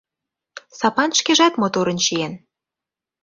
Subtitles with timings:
[0.79, 2.33] Сапан шкежат моторын чиен.